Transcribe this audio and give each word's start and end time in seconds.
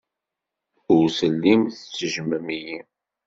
Ur 0.95 1.05
tellim 1.17 1.61
tettejjmem-iyi. 1.67 2.79